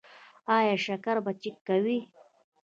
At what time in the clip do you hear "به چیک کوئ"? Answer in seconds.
1.25-1.97